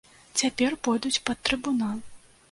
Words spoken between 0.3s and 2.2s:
Цяпер пойдуць пад трыбунал.